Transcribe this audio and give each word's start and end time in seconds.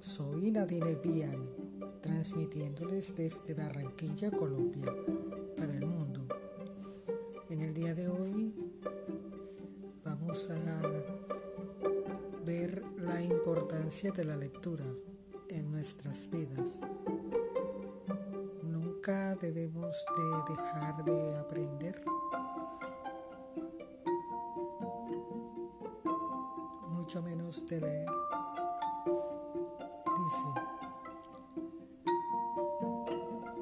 Soy 0.00 0.50
Nadine 0.50 0.96
Viale, 0.96 1.48
transmitiéndoles 2.02 3.16
desde 3.16 3.54
Barranquilla, 3.54 4.30
Colombia, 4.30 4.84
para 5.56 5.72
el 5.72 5.86
mundo. 5.86 6.20
En 7.48 7.62
el 7.62 7.72
día 7.72 7.94
de 7.94 8.06
hoy 8.06 8.54
vamos 10.04 10.50
a 10.50 10.82
ver 12.44 12.84
la 12.98 13.22
importancia 13.22 14.12
de 14.12 14.24
la 14.26 14.36
lectura 14.36 14.84
en 15.48 15.72
nuestras 15.72 16.30
vidas. 16.30 16.80
Nunca 18.62 19.36
debemos 19.36 20.04
de 20.18 20.52
dejar 20.54 21.02
de 21.02 21.38
aprender 21.38 22.04
mucho 26.90 27.22
menos 27.22 27.66
de 27.66 27.80
leer. 27.80 28.33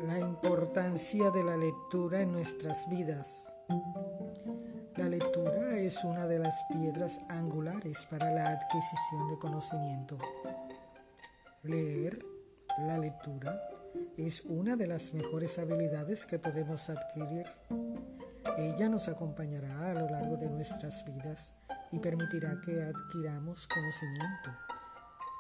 La 0.00 0.18
importancia 0.18 1.30
de 1.30 1.44
la 1.44 1.56
lectura 1.56 2.22
en 2.22 2.32
nuestras 2.32 2.88
vidas. 2.88 3.52
La 4.96 5.08
lectura 5.08 5.78
es 5.78 6.02
una 6.04 6.26
de 6.26 6.38
las 6.38 6.62
piedras 6.70 7.20
angulares 7.28 8.06
para 8.10 8.30
la 8.30 8.48
adquisición 8.48 9.28
de 9.28 9.38
conocimiento. 9.38 10.18
Leer, 11.62 12.24
la 12.78 12.96
lectura, 12.98 13.60
es 14.16 14.42
una 14.46 14.76
de 14.76 14.86
las 14.86 15.12
mejores 15.12 15.58
habilidades 15.58 16.24
que 16.24 16.38
podemos 16.38 16.88
adquirir. 16.88 17.46
Ella 18.56 18.88
nos 18.88 19.08
acompañará 19.08 19.90
a 19.90 19.94
lo 19.94 20.08
largo 20.08 20.36
de 20.36 20.48
nuestras 20.48 21.04
vidas 21.04 21.54
y 21.90 21.98
permitirá 21.98 22.60
que 22.64 22.82
adquiramos 22.82 23.66
conocimiento 23.66 24.71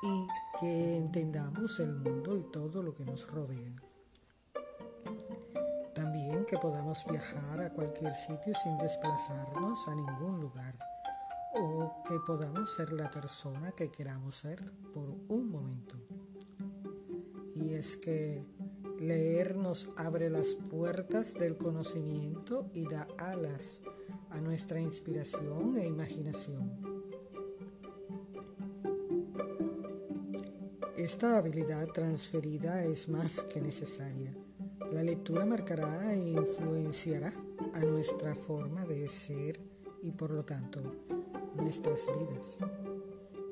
y 0.02 0.26
que 0.58 0.96
entendamos 0.96 1.78
el 1.80 1.92
mundo 1.92 2.36
y 2.36 2.42
todo 2.50 2.82
lo 2.82 2.94
que 2.94 3.04
nos 3.04 3.30
rodea. 3.30 3.82
También 5.94 6.44
que 6.44 6.58
podamos 6.58 7.04
viajar 7.08 7.62
a 7.62 7.72
cualquier 7.72 8.12
sitio 8.12 8.52
sin 8.54 8.76
desplazarnos 8.78 9.86
a 9.88 9.94
ningún 9.94 10.40
lugar 10.40 10.74
o 11.54 12.02
que 12.08 12.18
podamos 12.26 12.74
ser 12.74 12.92
la 12.92 13.10
persona 13.10 13.70
que 13.72 13.90
queramos 13.90 14.34
ser 14.34 14.58
por 14.92 15.08
un 15.28 15.50
momento. 15.50 15.96
Y 17.54 17.74
es 17.74 17.96
que 17.96 18.44
leer 18.98 19.56
nos 19.56 19.90
abre 19.96 20.30
las 20.30 20.54
puertas 20.54 21.34
del 21.34 21.56
conocimiento 21.56 22.70
y 22.74 22.88
da 22.88 23.06
alas 23.18 23.82
a 24.30 24.40
nuestra 24.40 24.80
inspiración 24.80 25.76
e 25.76 25.86
imaginación. 25.86 26.81
Esta 31.02 31.36
habilidad 31.36 31.88
transferida 31.88 32.84
es 32.84 33.08
más 33.08 33.42
que 33.42 33.60
necesaria. 33.60 34.32
La 34.92 35.02
lectura 35.02 35.44
marcará 35.44 36.14
e 36.14 36.30
influenciará 36.30 37.34
a 37.74 37.80
nuestra 37.80 38.36
forma 38.36 38.86
de 38.86 39.08
ser 39.08 39.58
y 40.04 40.12
por 40.12 40.30
lo 40.30 40.44
tanto 40.44 40.78
nuestras 41.56 42.06
vidas. 42.06 42.58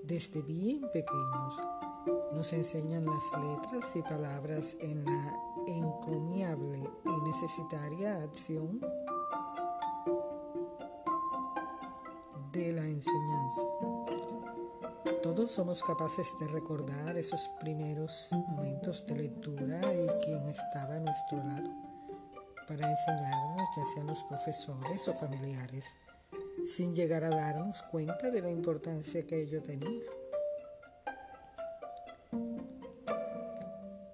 Desde 0.05 0.43
bien 0.43 0.83
pequeños 0.93 1.61
nos 2.33 2.53
enseñan 2.53 3.05
las 3.05 3.33
letras 3.43 3.97
y 3.97 4.03
palabras 4.03 4.77
en 4.79 5.05
la 5.05 5.37
encomiable 5.67 6.89
y 7.05 7.29
necesitaria 7.29 8.23
acción 8.23 8.81
de 12.53 12.73
la 12.75 12.85
enseñanza. 12.85 13.90
Todos 15.23 15.51
somos 15.51 15.83
capaces 15.83 16.27
de 16.41 16.49
recordar 16.49 17.17
esos 17.19 17.49
primeros 17.61 18.31
momentos 18.33 19.07
de 19.07 19.17
lectura 19.17 19.79
y 19.93 20.07
quien 20.25 20.47
estaba 20.47 20.95
a 20.95 21.01
nuestro 21.01 21.39
lado 21.39 21.71
para 22.67 22.91
enseñarnos, 22.91 23.69
ya 23.77 23.85
sean 23.95 24.07
los 24.07 24.23
profesores 24.23 25.09
o 25.09 25.15
familiares, 25.15 25.97
sin 26.67 26.95
llegar 26.95 27.25
a 27.25 27.31
darnos 27.31 27.83
cuenta 27.83 28.31
de 28.31 28.41
la 28.41 28.51
importancia 28.51 29.27
que 29.27 29.43
ello 29.43 29.63
tenía. 29.63 30.05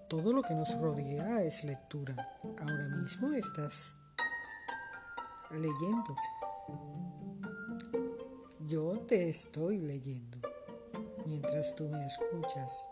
Todo 0.08 0.32
lo 0.32 0.42
que 0.42 0.54
nos 0.54 0.76
rodea 0.78 1.42
es 1.42 1.64
lectura. 1.64 2.16
Ahora 2.58 2.88
mismo 2.88 3.32
estás 3.32 3.94
leyendo 5.50 6.16
yo 8.68 8.98
te 9.06 9.28
estoy 9.28 9.78
leyendo 9.78 10.38
mientras 11.26 11.74
tú 11.74 11.88
me 11.88 12.06
escuchas. 12.06 12.84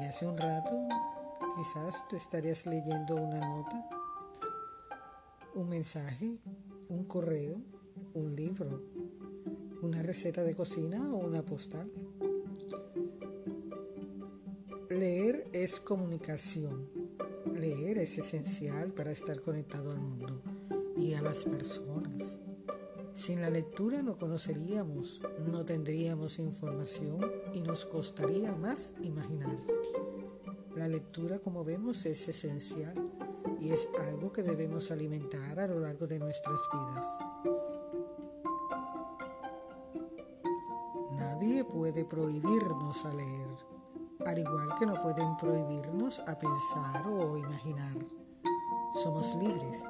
Y 0.00 0.04
hace 0.04 0.26
un 0.26 0.36
rato 0.36 0.88
quizás 1.56 2.06
tú 2.08 2.16
estarías 2.16 2.66
leyendo 2.66 3.14
una 3.16 3.40
nota, 3.40 3.88
un 5.54 5.68
mensaje, 5.68 6.38
un 6.88 7.04
correo, 7.04 7.56
un 8.14 8.34
libro, 8.34 8.82
una 9.82 10.02
receta 10.02 10.42
de 10.42 10.54
cocina 10.54 11.12
o 11.12 11.18
una 11.18 11.42
postal. 11.42 11.90
Leer 14.90 15.46
es 15.52 15.80
comunicación. 15.80 16.88
Leer 17.54 17.98
es 17.98 18.18
esencial 18.18 18.92
para 18.92 19.12
estar 19.12 19.40
conectado 19.40 19.92
al 19.92 19.98
mundo 19.98 20.40
y 20.96 21.14
a 21.14 21.22
las 21.22 21.44
personas. 21.44 22.43
Sin 23.14 23.40
la 23.40 23.48
lectura 23.48 24.02
no 24.02 24.16
conoceríamos, 24.16 25.22
no 25.46 25.64
tendríamos 25.64 26.40
información 26.40 27.24
y 27.52 27.60
nos 27.60 27.84
costaría 27.84 28.56
más 28.56 28.92
imaginar. 29.02 29.56
La 30.74 30.88
lectura, 30.88 31.38
como 31.38 31.62
vemos, 31.62 32.06
es 32.06 32.26
esencial 32.26 32.92
y 33.60 33.70
es 33.70 33.88
algo 34.08 34.32
que 34.32 34.42
debemos 34.42 34.90
alimentar 34.90 35.60
a 35.60 35.68
lo 35.68 35.78
largo 35.78 36.08
de 36.08 36.18
nuestras 36.18 36.58
vidas. 36.72 37.06
Nadie 41.12 41.62
puede 41.62 42.04
prohibirnos 42.04 43.04
a 43.04 43.14
leer, 43.14 43.48
al 44.26 44.38
igual 44.40 44.74
que 44.76 44.86
no 44.86 45.00
pueden 45.00 45.36
prohibirnos 45.36 46.18
a 46.18 46.36
pensar 46.36 47.06
o 47.06 47.38
imaginar. 47.38 47.94
Somos 48.92 49.36
libres 49.36 49.84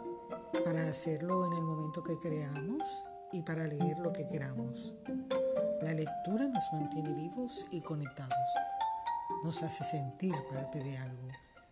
para 0.63 0.91
hacerlo 0.91 1.47
en 1.47 1.55
el 1.55 1.63
momento 1.63 2.03
que 2.03 2.19
creamos 2.19 3.03
y 3.35 3.43
para 3.43 3.67
leer 3.67 3.99
lo 3.99 4.13
que 4.13 4.29
queramos. 4.29 4.95
La 5.83 5.93
lectura 5.93 6.47
nos 6.47 6.73
mantiene 6.73 7.13
vivos 7.13 7.67
y 7.73 7.81
conectados. 7.81 8.33
Nos 9.43 9.63
hace 9.63 9.83
sentir 9.83 10.35
parte 10.51 10.83
de 10.83 10.97
algo. 10.97 11.29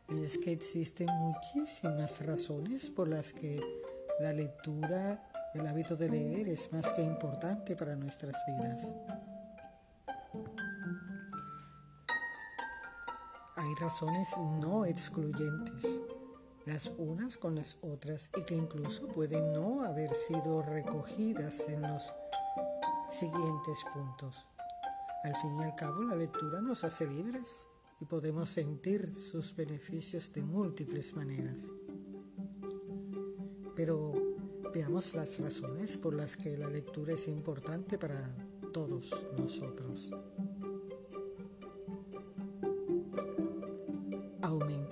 Y 0.08 0.24
es 0.24 0.38
que 0.38 0.50
existen 0.52 1.06
muchísimas 1.06 2.26
razones 2.26 2.90
por 2.90 3.08
las 3.08 3.32
que 3.32 3.60
la 4.20 4.32
lectura, 4.32 5.22
el 5.54 5.66
hábito 5.66 5.96
de 5.96 6.08
leer 6.08 6.48
es 6.48 6.72
más 6.72 6.90
que 6.92 7.02
importante 7.02 7.76
para 7.76 7.94
nuestras 7.94 8.34
vidas. 8.46 8.92
Hay 13.56 13.74
razones 13.80 14.36
no 14.60 14.84
excluyentes 14.84 16.02
las 16.66 16.90
unas 16.98 17.36
con 17.36 17.54
las 17.54 17.76
otras 17.82 18.30
y 18.36 18.44
que 18.44 18.54
incluso 18.54 19.08
pueden 19.08 19.52
no 19.52 19.84
haber 19.84 20.12
sido 20.14 20.62
recogidas 20.62 21.68
en 21.68 21.82
los 21.82 22.12
siguientes 23.10 23.84
puntos. 23.92 24.44
Al 25.24 25.36
fin 25.36 25.56
y 25.58 25.64
al 25.64 25.74
cabo, 25.74 26.02
la 26.02 26.16
lectura 26.16 26.60
nos 26.60 26.84
hace 26.84 27.06
libres 27.06 27.66
y 28.00 28.04
podemos 28.04 28.48
sentir 28.48 29.12
sus 29.12 29.54
beneficios 29.54 30.32
de 30.32 30.42
múltiples 30.42 31.14
maneras. 31.14 31.68
Pero 33.76 34.12
veamos 34.74 35.14
las 35.14 35.38
razones 35.38 35.96
por 35.96 36.14
las 36.14 36.36
que 36.36 36.56
la 36.56 36.68
lectura 36.68 37.14
es 37.14 37.28
importante 37.28 37.98
para 37.98 38.18
todos 38.72 39.26
nosotros. 39.38 40.10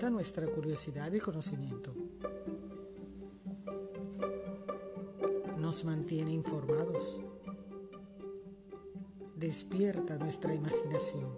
Nuestra 0.08 0.46
curiosidad 0.46 1.12
y 1.12 1.20
conocimiento. 1.20 1.92
Nos 5.58 5.84
mantiene 5.84 6.32
informados. 6.32 7.20
Despierta 9.36 10.16
nuestra 10.16 10.54
imaginación. 10.54 11.30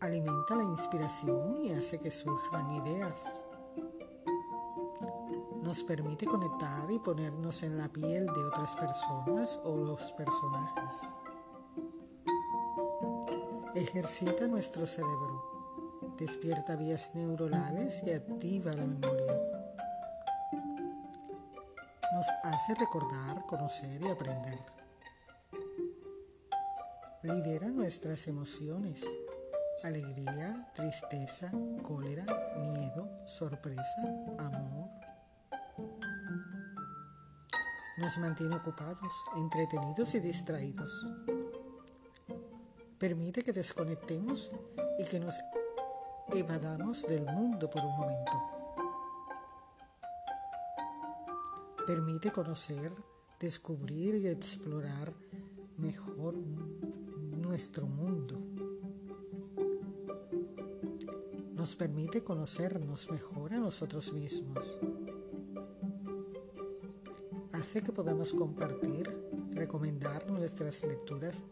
Alimenta 0.00 0.56
la 0.56 0.64
inspiración 0.64 1.64
y 1.64 1.72
hace 1.72 2.00
que 2.00 2.10
surjan 2.10 2.84
ideas. 2.84 3.44
Nos 5.62 5.84
permite 5.84 6.26
conectar 6.26 6.90
y 6.90 6.98
ponernos 6.98 7.62
en 7.62 7.78
la 7.78 7.88
piel 7.88 8.26
de 8.26 8.44
otras 8.46 8.74
personas 8.74 9.60
o 9.64 9.76
los 9.76 10.12
personajes. 10.12 11.02
Ejercita 13.74 14.48
nuestro 14.48 14.86
cerebro 14.86 15.51
despierta 16.18 16.76
vías 16.76 17.14
neuronales 17.14 18.02
y 18.04 18.12
activa 18.12 18.72
la 18.72 18.86
memoria. 18.86 19.32
Nos 22.12 22.28
hace 22.44 22.74
recordar, 22.74 23.46
conocer 23.46 24.02
y 24.02 24.08
aprender. 24.08 24.58
Libera 27.22 27.68
nuestras 27.68 28.26
emociones, 28.28 29.06
alegría, 29.82 30.68
tristeza, 30.74 31.50
cólera, 31.82 32.24
miedo, 32.58 33.08
sorpresa, 33.26 34.02
amor. 34.38 34.90
Nos 37.98 38.18
mantiene 38.18 38.56
ocupados, 38.56 39.10
entretenidos 39.36 40.14
y 40.14 40.20
distraídos. 40.20 41.06
Permite 42.98 43.42
que 43.42 43.52
desconectemos 43.52 44.52
y 44.98 45.04
que 45.04 45.18
nos 45.18 45.38
evadamos 46.34 47.06
del 47.06 47.24
mundo 47.24 47.68
por 47.68 47.84
un 47.84 47.96
momento. 47.96 48.32
Permite 51.86 52.30
conocer, 52.30 52.92
descubrir 53.40 54.14
y 54.16 54.28
explorar 54.28 55.12
mejor 55.78 56.34
nuestro 56.34 57.86
mundo. 57.86 58.38
Nos 61.54 61.76
permite 61.76 62.24
conocernos 62.24 63.10
mejor 63.10 63.52
a 63.52 63.58
nosotros 63.58 64.12
mismos. 64.12 64.78
Hace 67.52 67.82
que 67.82 67.92
podamos 67.92 68.32
compartir, 68.32 69.08
recomendar 69.54 70.30
nuestras 70.30 70.84
lecturas 70.84 71.44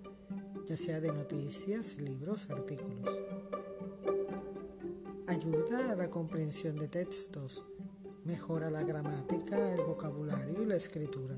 ya 0.70 0.76
sea 0.76 1.00
de 1.00 1.12
noticias, 1.12 1.98
libros, 1.98 2.48
artículos. 2.48 3.10
Ayuda 5.30 5.92
a 5.92 5.94
la 5.94 6.10
comprensión 6.10 6.76
de 6.76 6.88
textos, 6.88 7.62
mejora 8.24 8.68
la 8.68 8.82
gramática, 8.82 9.56
el 9.74 9.80
vocabulario 9.82 10.60
y 10.60 10.66
la 10.66 10.74
escritura. 10.74 11.36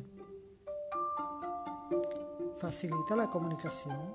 Facilita 2.56 3.14
la 3.16 3.28
comunicación, 3.28 4.14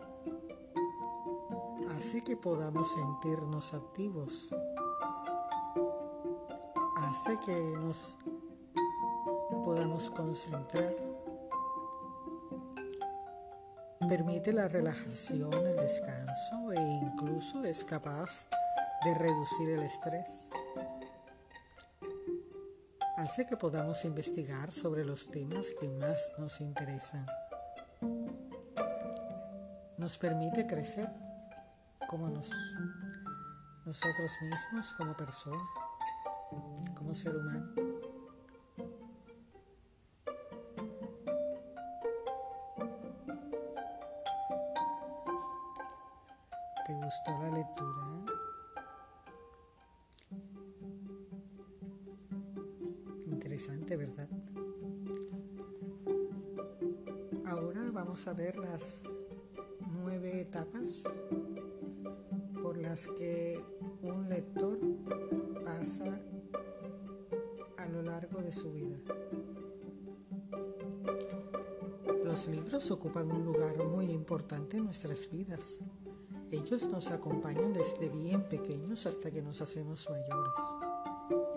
hace 1.96 2.24
que 2.24 2.36
podamos 2.36 2.92
sentirnos 2.92 3.76
activos, 3.76 4.50
hace 6.96 7.38
que 7.46 7.56
nos 7.78 8.16
podamos 9.64 10.10
concentrar. 10.10 10.96
Permite 14.10 14.54
la 14.54 14.68
relajación, 14.68 15.54
el 15.54 15.76
descanso 15.76 16.72
e 16.72 16.82
incluso 16.82 17.64
es 17.64 17.84
capaz 17.84 18.48
de 19.04 19.14
reducir 19.14 19.70
el 19.70 19.84
estrés. 19.84 20.50
Hace 23.18 23.48
que 23.48 23.58
podamos 23.58 24.06
investigar 24.06 24.72
sobre 24.72 25.04
los 25.04 25.30
temas 25.30 25.72
que 25.80 25.88
más 25.90 26.34
nos 26.38 26.62
interesan. 26.62 27.26
Nos 29.98 30.18
permite 30.18 30.68
crecer 30.68 31.10
como 32.08 32.30
nos, 32.30 32.50
nosotros 33.86 34.32
mismos, 34.42 34.94
como 34.94 35.16
persona, 35.16 35.64
como 36.96 37.14
ser 37.14 37.36
humano. 37.36 37.74
¿Te 46.86 46.94
gustó 46.94 47.32
la 47.42 47.50
lectura? 47.50 48.47
Interesante, 53.88 53.96
¿verdad? 53.96 54.28
Ahora 57.46 57.90
vamos 57.94 58.28
a 58.28 58.34
ver 58.34 58.58
las 58.58 59.04
nueve 60.04 60.42
etapas 60.42 61.04
por 62.62 62.78
las 62.78 63.08
que 63.08 63.64
un 64.02 64.28
lector 64.28 64.78
pasa 65.64 66.20
a 67.78 67.86
lo 67.88 68.02
largo 68.02 68.42
de 68.42 68.52
su 68.52 68.74
vida. 68.74 68.98
Los 72.26 72.50
libros 72.50 72.92
ocupan 72.92 73.32
un 73.32 73.46
lugar 73.46 73.78
muy 73.86 74.12
importante 74.12 74.78
en 74.78 74.84
nuestras 74.84 75.32
vidas. 75.32 75.78
Ellos 76.52 76.90
nos 76.90 77.12
acompañan 77.12 77.72
desde 77.72 78.10
bien 78.10 78.44
pequeños 78.50 79.06
hasta 79.06 79.32
que 79.32 79.42
nos 79.42 79.62
hacemos 79.62 80.10
mayores. 80.10 81.57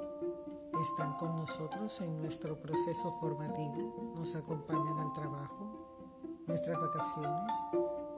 Están 0.81 1.13
con 1.19 1.37
nosotros 1.37 2.01
en 2.01 2.23
nuestro 2.23 2.57
proceso 2.57 3.13
formativo, 3.21 4.15
nos 4.17 4.35
acompañan 4.35 4.99
al 4.99 5.13
trabajo, 5.13 5.67
nuestras 6.47 6.81
vacaciones, 6.81 7.55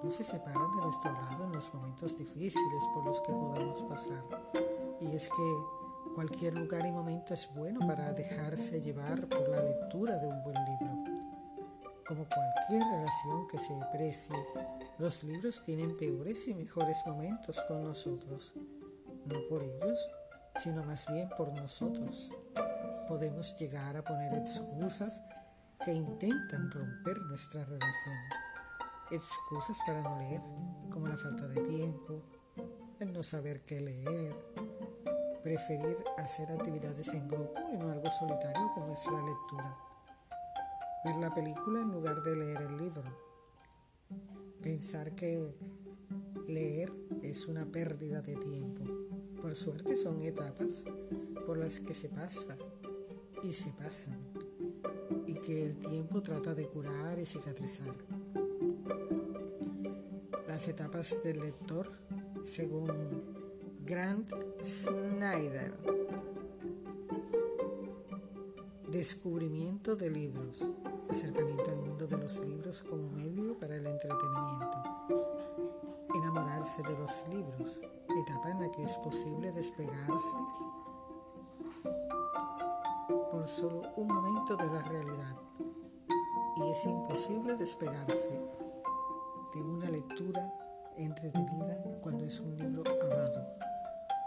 no 0.01 0.09
se 0.09 0.23
separan 0.23 0.71
de 0.77 0.83
nuestro 0.83 1.11
lado 1.11 1.45
en 1.45 1.53
los 1.53 1.75
momentos 1.75 2.17
difíciles 2.17 2.85
por 2.95 3.05
los 3.05 3.21
que 3.23 3.33
podamos 3.33 3.83
pasar. 3.83 4.23
Y 5.01 5.07
es 5.17 5.29
que 5.29 6.15
cualquier 6.15 6.55
lugar 6.55 6.87
y 6.87 6.93
momento 6.93 7.35
es 7.35 7.53
bueno 7.53 7.85
para 7.85 8.13
dejarse 8.13 8.81
llevar 8.81 9.29
por 9.29 9.49
la 9.49 9.61
lectura 9.61 10.21
de 10.21 10.29
un 10.29 10.45
buen 10.45 10.65
libro. 10.65 10.95
Como 12.07 12.27
cualquier 12.29 12.85
relación 12.85 13.49
que 13.49 13.59
se 13.59 13.75
precie, 13.93 14.37
los 14.99 15.25
libros 15.25 15.65
tienen 15.65 15.97
peores 15.97 16.47
y 16.47 16.55
mejores 16.55 16.99
momentos 17.07 17.61
con 17.67 17.83
nosotros, 17.83 18.53
no 19.27 19.37
por 19.49 19.65
ellos, 19.65 20.09
sino 20.63 20.85
más 20.85 21.07
bien 21.13 21.29
por 21.37 21.53
nosotros. 21.53 22.31
Podemos 23.13 23.55
llegar 23.59 23.95
a 23.95 24.03
poner 24.03 24.33
excusas 24.33 25.21
que 25.85 25.93
intentan 25.93 26.71
romper 26.71 27.19
nuestra 27.29 27.63
relación. 27.63 28.17
Excusas 29.11 29.77
para 29.87 30.01
no 30.01 30.19
leer, 30.19 30.41
como 30.91 31.09
la 31.09 31.19
falta 31.19 31.47
de 31.47 31.61
tiempo, 31.61 32.23
el 33.01 33.13
no 33.13 33.23
saber 33.23 33.67
qué 33.67 33.83
leer, 33.83 34.35
preferir 35.43 35.99
hacer 36.17 36.53
actividades 36.53 37.13
en 37.13 37.29
grupo 37.29 37.61
y 37.75 37.77
no 37.77 37.91
algo 37.91 38.11
solitario 38.11 38.73
como 38.73 38.95
es 38.95 39.07
la 39.07 39.21
lectura, 39.21 39.77
ver 41.05 41.17
la 41.17 41.35
película 41.35 41.81
en 41.81 41.93
lugar 41.93 42.23
de 42.23 42.35
leer 42.35 42.63
el 42.63 42.79
libro 42.79 43.03
pensar 44.63 45.11
que 45.17 45.53
leer 46.49 46.91
es 47.23 47.47
una 47.47 47.67
pérdida 47.67 48.23
de 48.23 48.37
tiempo. 48.37 48.81
Por 49.43 49.55
suerte 49.55 49.97
son 49.97 50.23
etapas 50.23 50.85
por 51.47 51.59
las 51.59 51.81
que 51.81 51.93
se 51.93 52.09
pasa 52.09 52.57
y 53.43 53.53
se 53.53 53.71
pasan 53.71 54.19
y 55.27 55.35
que 55.35 55.67
el 55.67 55.77
tiempo 55.79 56.23
trata 56.23 56.55
de 56.55 56.67
curar 56.67 57.19
y 57.19 57.27
cicatrizar. 57.27 57.95
Las 60.49 60.69
etapas 60.69 61.23
del 61.23 61.41
lector 61.41 61.91
según 62.45 62.91
Grant 63.85 64.31
Snyder. 64.63 65.73
Descubrimiento 68.91 69.97
de 69.97 70.11
libros 70.11 70.63
acercamiento 71.13 71.71
al 71.71 71.77
mundo 71.77 72.07
de 72.07 72.17
los 72.17 72.41
libros 72.41 72.83
como 72.83 73.09
medio 73.11 73.59
para 73.59 73.77
el 73.77 73.87
entretenimiento, 73.87 74.79
enamorarse 76.15 76.83
de 76.83 76.99
los 76.99 77.29
libros, 77.29 77.81
etapa 77.83 78.51
en 78.51 78.61
la 78.63 78.73
que 78.73 78.83
es 78.83 78.97
posible 78.97 79.53
despegarse 79.53 80.37
por 83.43 83.49
solo 83.49 83.83
un 83.97 84.07
momento 84.07 84.57
de 84.57 84.67
la 84.67 84.83
realidad 84.83 85.37
y 86.59 86.71
es 86.71 86.85
imposible 86.85 87.57
despegarse 87.57 88.31
de 89.53 89.61
una 89.61 89.91
lectura 89.91 90.49
entretenida 90.97 91.77
cuando 92.03 92.25
es 92.25 92.39
un 92.39 92.57
libro 92.57 92.85
amado 92.89 93.45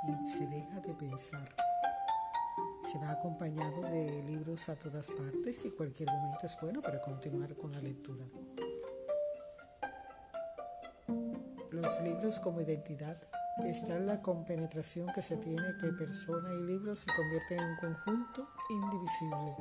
y 0.04 0.30
se 0.30 0.46
deja 0.48 0.82
de 0.82 0.94
pensar 0.96 1.48
se 2.84 3.00
va 3.00 3.12
acompañado 3.12 3.84
de 3.84 4.22
libros 4.24 4.68
a 4.68 4.76
todas 4.76 5.10
partes 5.12 5.64
y 5.64 5.72
cualquier 5.72 6.12
momento 6.12 6.46
es 6.46 6.58
bueno 6.60 6.82
para 6.82 7.00
continuar 7.00 7.56
con 7.56 7.72
la 7.72 7.80
lectura. 7.80 8.26
Los 11.72 12.02
libros 12.02 12.40
como 12.40 12.60
identidad 12.60 13.16
está 13.64 13.98
la 13.98 14.22
compenetración 14.22 15.08
que 15.14 15.22
se 15.22 15.38
tiene 15.38 15.78
que 15.80 15.88
persona 15.94 16.52
y 16.52 16.64
libro 16.64 16.94
se 16.98 17.14
convierten 17.14 17.60
en 17.60 17.70
un 17.70 17.78
conjunto 17.78 18.48
indivisible 18.70 19.56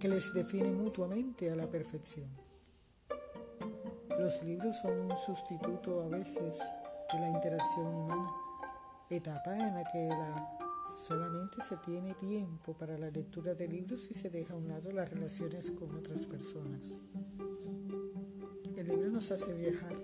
que 0.00 0.08
les 0.08 0.32
define 0.34 0.72
mutuamente 0.72 1.50
a 1.50 1.56
la 1.56 1.66
perfección. 1.68 2.28
Los 4.18 4.42
libros 4.42 4.78
son 4.80 5.10
un 5.10 5.16
sustituto 5.16 6.02
a 6.02 6.08
veces 6.08 6.60
de 7.12 7.20
la 7.20 7.28
interacción 7.28 7.86
humana, 7.86 8.30
etapa 9.10 9.54
en 9.56 9.74
la 9.74 9.84
que 9.90 10.08
la 10.08 10.58
Solamente 10.92 11.62
se 11.62 11.78
tiene 11.78 12.12
tiempo 12.14 12.74
para 12.74 12.98
la 12.98 13.10
lectura 13.10 13.54
de 13.54 13.66
libros 13.66 14.10
y 14.10 14.14
se 14.14 14.28
deja 14.28 14.52
a 14.52 14.56
un 14.58 14.68
lado 14.68 14.92
las 14.92 15.08
relaciones 15.08 15.70
con 15.70 15.94
otras 15.96 16.26
personas. 16.26 16.98
El 18.76 18.88
libro 18.88 19.10
nos 19.10 19.30
hace 19.30 19.54
viajar. 19.54 19.96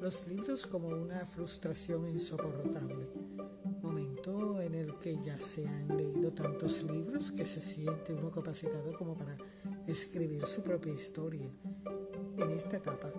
Los 0.00 0.28
libros 0.28 0.64
como 0.64 0.90
una 0.90 1.26
frustración 1.26 2.08
insoportable. 2.08 3.21
En 4.24 4.76
el 4.76 4.96
que 5.00 5.18
ya 5.20 5.40
se 5.40 5.66
han 5.66 5.96
leído 5.96 6.30
tantos 6.32 6.84
libros 6.84 7.32
que 7.32 7.44
se 7.44 7.60
siente 7.60 8.14
uno 8.14 8.30
capacitado 8.30 8.96
como 8.96 9.16
para 9.16 9.36
escribir 9.88 10.46
su 10.46 10.62
propia 10.62 10.94
historia. 10.94 11.50
En 12.38 12.50
esta 12.52 12.76
etapa 12.76 13.12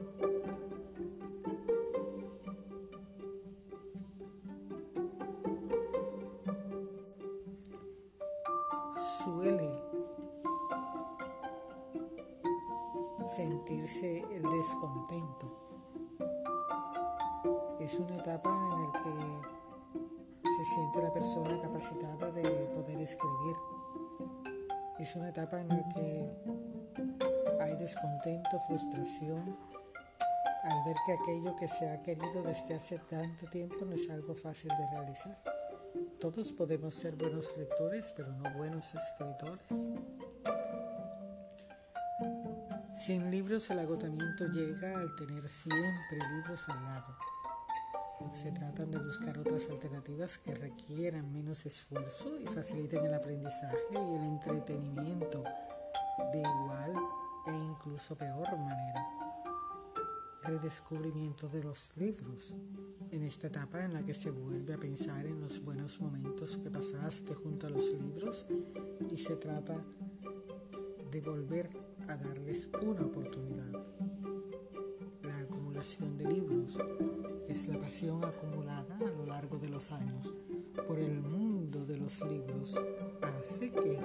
siente 20.73 21.03
la 21.03 21.13
persona 21.13 21.59
capacitada 21.59 22.31
de 22.31 22.41
poder 22.73 22.99
escribir. 22.99 23.55
Es 24.97 25.15
una 25.15 25.29
etapa 25.29 25.61
en 25.61 25.67
la 25.67 25.87
que 25.89 26.31
hay 27.61 27.75
descontento, 27.77 28.59
frustración, 28.67 29.55
al 30.63 30.83
ver 30.83 30.95
que 31.05 31.13
aquello 31.13 31.55
que 31.57 31.67
se 31.67 31.87
ha 31.89 32.01
querido 32.01 32.41
desde 32.41 32.73
hace 32.73 32.97
tanto 32.97 33.45
tiempo 33.51 33.85
no 33.85 33.93
es 33.93 34.09
algo 34.09 34.33
fácil 34.33 34.69
de 34.69 34.89
realizar. 34.89 35.37
Todos 36.19 36.51
podemos 36.53 36.95
ser 36.95 37.17
buenos 37.17 37.55
lectores, 37.55 38.11
pero 38.17 38.31
no 38.31 38.57
buenos 38.57 38.95
escritores. 38.95 39.61
Sin 42.95 43.29
libros 43.29 43.69
el 43.69 43.77
agotamiento 43.77 44.45
llega 44.47 44.99
al 44.99 45.15
tener 45.17 45.47
siempre 45.47 46.17
libros 46.35 46.67
al 46.69 46.83
lado. 46.83 47.32
Se 48.33 48.51
tratan 48.51 48.89
de 48.89 48.97
buscar 48.97 49.37
otras 49.37 49.69
alternativas 49.69 50.39
que 50.39 50.55
requieran 50.55 51.31
menos 51.31 51.65
esfuerzo 51.67 52.29
y 52.41 52.45
faciliten 52.47 53.05
el 53.05 53.13
aprendizaje 53.13 53.77
y 53.91 53.95
el 53.95 54.23
entretenimiento 54.23 55.43
de 56.31 56.39
igual 56.39 56.93
e 57.47 57.51
incluso 57.51 58.15
peor 58.15 58.49
manera 58.57 59.07
redescubrimiento 60.43 61.47
de 61.47 61.63
los 61.63 61.93
libros, 61.95 62.53
en 63.11 63.23
esta 63.23 63.47
etapa 63.47 63.85
en 63.85 63.93
la 63.93 64.03
que 64.03 64.13
se 64.13 64.31
vuelve 64.31 64.73
a 64.73 64.77
pensar 64.77 65.25
en 65.25 65.39
los 65.39 65.63
buenos 65.63 66.01
momentos 66.01 66.57
que 66.57 66.69
pasaste 66.69 67.33
junto 67.33 67.67
a 67.67 67.69
los 67.69 67.93
libros 67.93 68.45
y 69.09 69.17
se 69.17 69.35
trata 69.37 69.79
de 71.11 71.21
volver 71.21 71.69
a 72.09 72.17
darles 72.17 72.67
una 72.81 73.05
oportunidad. 73.05 73.71
La 75.23 75.37
acumulación 75.39 76.17
de 76.17 76.25
libros 76.25 76.79
es 77.47 77.67
la 77.67 77.79
pasión 77.79 78.23
acumulada 78.23 78.95
a 78.97 79.03
lo 79.03 79.25
largo 79.25 79.57
de 79.57 79.69
los 79.69 79.91
años 79.91 80.33
por 80.87 80.99
el 80.99 81.21
mundo 81.21 81.85
de 81.85 81.97
los 81.97 82.21
libros. 82.21 82.79
Hace 83.21 83.71
que 83.71 83.99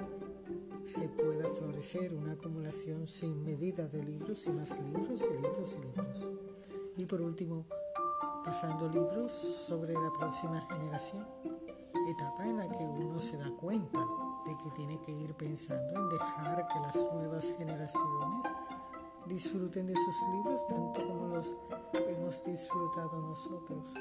se 0.85 1.07
pueda 1.09 1.49
florecer 1.49 2.13
una 2.13 2.33
acumulación 2.33 3.07
sin 3.07 3.43
medida 3.43 3.87
de 3.87 4.03
libros 4.03 4.47
y 4.47 4.49
más 4.51 4.79
libros 4.79 5.21
y 5.21 5.33
libros 5.33 5.77
y 5.77 5.85
libros. 5.85 6.29
Y 6.97 7.05
por 7.05 7.21
último, 7.21 7.65
pasando 8.43 8.89
libros 8.89 9.31
sobre 9.31 9.93
la 9.93 10.11
próxima 10.17 10.65
generación, 10.69 11.25
etapa 12.09 12.45
en 12.45 12.57
la 12.57 12.69
que 12.69 12.83
uno 12.83 13.19
se 13.19 13.37
da 13.37 13.49
cuenta 13.59 13.99
de 14.45 14.57
que 14.57 14.71
tiene 14.75 14.99
que 15.01 15.11
ir 15.11 15.33
pensando 15.35 15.99
en 15.99 16.09
dejar 16.09 16.67
que 16.67 16.79
las 16.79 17.13
nuevas 17.13 17.53
generaciones 17.57 18.45
disfruten 19.29 19.87
de 19.87 19.95
sus 19.95 20.15
libros 20.33 20.67
tanto 20.67 21.07
como 21.07 21.27
los 21.27 21.55
hemos 21.93 22.43
disfrutado 22.43 23.21
nosotros. 23.21 23.93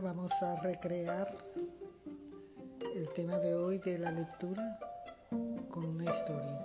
vamos 0.00 0.42
a 0.42 0.56
recrear 0.56 1.28
el 2.94 3.08
tema 3.10 3.36
de 3.38 3.54
hoy 3.54 3.78
de 3.78 3.98
la 3.98 4.10
lectura 4.10 4.62
con 5.70 5.84
una 5.84 6.04
historia. 6.04 6.64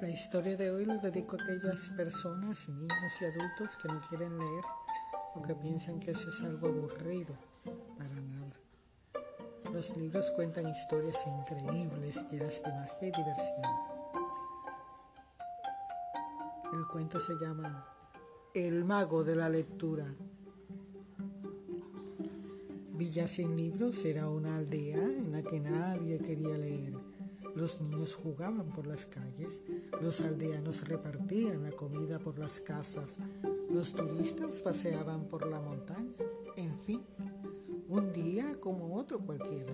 La 0.00 0.08
historia 0.08 0.56
de 0.56 0.70
hoy 0.70 0.84
lo 0.84 0.98
dedico 0.98 1.36
a 1.36 1.42
aquellas 1.42 1.90
personas, 1.96 2.68
niños 2.68 3.22
y 3.22 3.24
adultos 3.24 3.76
que 3.76 3.88
no 3.88 4.00
quieren 4.08 4.38
leer 4.38 4.64
o 5.34 5.42
que 5.42 5.54
piensan 5.54 6.00
que 6.00 6.12
eso 6.12 6.28
es 6.28 6.40
algo 6.42 6.68
aburrido. 6.68 7.34
Para 7.96 8.14
nada. 8.14 8.56
Los 9.72 9.96
libros 9.96 10.30
cuentan 10.30 10.68
historias 10.68 11.26
increíbles, 11.26 12.24
llenas 12.30 12.62
de 12.62 12.72
magia 12.72 13.08
y 13.08 13.12
diversión. 13.12 13.98
El 16.72 16.86
cuento 16.86 17.20
se 17.20 17.34
llama 17.34 17.86
El 18.54 18.84
mago 18.84 19.24
de 19.24 19.36
la 19.36 19.48
lectura. 19.48 20.06
Villa 22.94 23.28
sin 23.28 23.56
libros 23.56 24.04
era 24.04 24.28
una 24.28 24.56
aldea 24.56 25.02
en 25.02 25.32
la 25.32 25.42
que 25.42 25.60
nadie 25.60 26.18
quería 26.18 26.56
leer. 26.56 26.94
Los 27.54 27.80
niños 27.80 28.14
jugaban 28.14 28.72
por 28.72 28.86
las 28.86 29.06
calles, 29.06 29.62
los 30.00 30.20
aldeanos 30.20 30.86
repartían 30.88 31.62
la 31.62 31.72
comida 31.72 32.18
por 32.18 32.38
las 32.38 32.60
casas, 32.60 33.18
los 33.70 33.92
turistas 33.92 34.60
paseaban 34.60 35.24
por 35.24 35.46
la 35.46 35.60
montaña, 35.60 36.14
en 36.56 36.76
fin, 36.76 37.02
un 37.88 38.12
día 38.12 38.58
como 38.60 38.96
otro 38.96 39.18
cualquiera. 39.20 39.72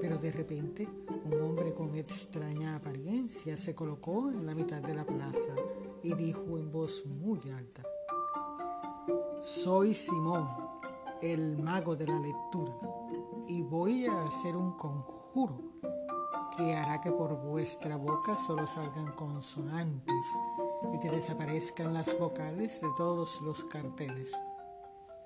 Pero 0.00 0.18
de 0.18 0.32
repente 0.32 0.88
un 1.24 1.40
hombre 1.40 1.74
con 1.74 1.94
extraña 1.94 2.76
apariencia 2.76 3.56
se 3.56 3.74
colocó 3.74 4.30
en 4.30 4.46
la 4.46 4.54
mitad 4.54 4.82
de 4.82 4.94
la 4.94 5.04
plaza 5.04 5.54
y 6.02 6.14
dijo 6.14 6.58
en 6.58 6.70
voz 6.72 7.06
muy 7.06 7.40
alta, 7.50 7.82
Soy 9.42 9.94
Simón 9.94 10.48
el 11.22 11.58
mago 11.58 11.96
de 11.96 12.06
la 12.06 12.18
lectura 12.18 12.72
y 13.48 13.62
voy 13.62 14.06
a 14.06 14.22
hacer 14.24 14.56
un 14.56 14.76
conjuro 14.76 15.58
que 16.56 16.74
hará 16.74 17.00
que 17.00 17.10
por 17.10 17.34
vuestra 17.44 17.96
boca 17.96 18.36
solo 18.36 18.66
salgan 18.66 19.12
consonantes 19.12 20.26
y 20.92 20.98
que 21.00 21.10
desaparezcan 21.10 21.94
las 21.94 22.18
vocales 22.18 22.80
de 22.80 22.88
todos 22.96 23.40
los 23.42 23.64
carteles. 23.64 24.32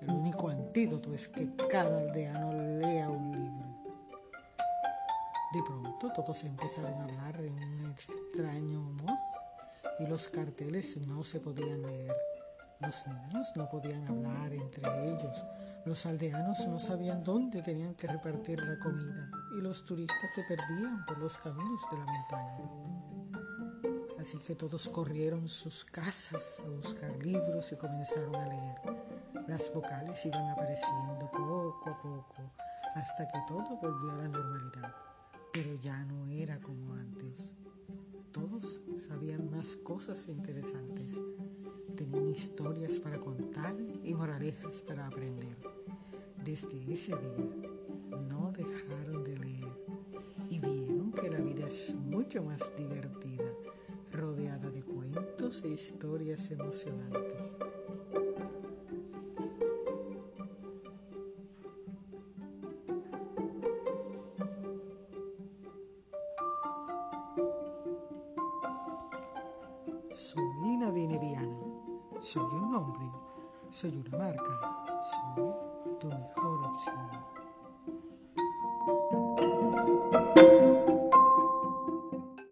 El 0.01 0.09
único 0.09 0.49
antídoto 0.49 1.13
es 1.13 1.27
que 1.27 1.55
cada 1.69 1.99
aldeano 1.99 2.53
lea 2.53 3.09
un 3.09 3.31
libro. 3.31 3.73
De 5.53 5.61
pronto 5.63 6.11
todos 6.15 6.43
empezaron 6.43 6.93
a 6.93 7.03
hablar 7.03 7.39
en 7.39 7.53
un 7.53 7.91
extraño 7.91 8.81
modo 8.81 9.17
y 9.99 10.07
los 10.07 10.29
carteles 10.29 10.97
no 11.07 11.23
se 11.23 11.39
podían 11.39 11.81
leer. 11.83 12.15
Los 12.79 13.07
niños 13.07 13.53
no 13.55 13.69
podían 13.69 14.05
hablar 14.07 14.51
entre 14.51 15.09
ellos. 15.09 15.45
Los 15.85 16.05
aldeanos 16.05 16.67
no 16.67 16.79
sabían 16.79 17.23
dónde 17.23 17.61
tenían 17.61 17.93
que 17.95 18.07
repartir 18.07 18.59
la 18.59 18.79
comida 18.79 19.29
y 19.57 19.61
los 19.61 19.85
turistas 19.85 20.33
se 20.33 20.43
perdían 20.43 21.05
por 21.05 21.17
los 21.19 21.37
caminos 21.37 21.81
de 21.91 21.97
la 21.97 22.05
montaña. 22.05 23.12
Así 24.23 24.37
que 24.37 24.55
todos 24.55 24.87
corrieron 24.87 25.49
sus 25.49 25.83
casas 25.83 26.61
a 26.65 26.69
buscar 26.69 27.13
libros 27.17 27.73
y 27.73 27.75
comenzaron 27.75 28.33
a 28.37 28.47
leer. 28.47 28.77
Las 29.49 29.73
vocales 29.73 30.25
iban 30.25 30.49
apareciendo 30.49 31.29
poco 31.29 31.89
a 31.89 32.01
poco 32.01 32.51
hasta 32.95 33.27
que 33.27 33.39
todo 33.49 33.77
volvió 33.81 34.13
a 34.13 34.23
la 34.23 34.27
normalidad. 34.29 34.95
Pero 35.51 35.75
ya 35.81 36.05
no 36.05 36.25
era 36.29 36.57
como 36.61 36.93
antes. 36.93 37.51
Todos 38.31 38.79
sabían 38.97 39.51
más 39.51 39.75
cosas 39.75 40.29
interesantes 40.29 41.17
tenían 41.97 42.29
historias 42.29 42.99
para 42.99 43.19
contar 43.19 43.75
y 44.05 44.13
moralejas 44.13 44.81
para 44.87 45.05
aprender. 45.05 45.57
Desde 46.45 46.93
ese 46.93 47.11
día 47.11 48.21
no 48.29 48.53
dejaron 48.53 49.25
de 49.25 49.37
leer 49.37 49.73
y 50.49 50.59
vieron 50.59 51.11
que 51.11 51.29
la 51.29 51.39
vida 51.39 51.67
es 51.67 51.93
mucho 51.95 52.43
más 52.43 52.75
divertida, 52.77 53.43
rodeada 54.13 54.69
de 54.69 54.83
cuentos 54.83 55.63
e 55.63 55.69
historias 55.69 56.51
emocionantes. 56.51 57.57